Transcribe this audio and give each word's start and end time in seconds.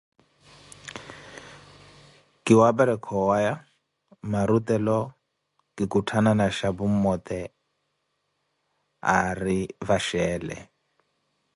Kiwaperekhaka 2.43 3.11
owaya, 3.23 3.53
marutelo 4.31 4.99
kikutthanana 5.75 6.45
xhapu 6.57 6.83
mmote 6.93 7.39
ari 9.19 9.59
vaxeele. 9.87 10.57